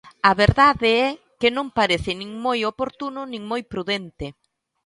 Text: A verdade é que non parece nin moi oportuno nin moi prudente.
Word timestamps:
A 0.29 0.31
verdade 0.43 0.89
é 1.07 1.09
que 1.39 1.49
non 1.57 1.67
parece 1.79 2.11
nin 2.19 2.31
moi 2.45 2.59
oportuno 2.71 3.21
nin 3.31 3.41
moi 3.51 3.61
prudente. 3.71 4.27